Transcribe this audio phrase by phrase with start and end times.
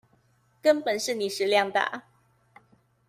[0.63, 2.05] 根本是你食量大